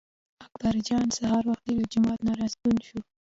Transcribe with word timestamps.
اکبر 0.45 0.75
جان 0.87 1.05
سهار 1.17 1.43
وختي 1.47 1.71
له 1.77 1.83
جومات 1.91 2.19
نه 2.27 2.33
راستون 2.39 2.75
شو. 2.87 2.97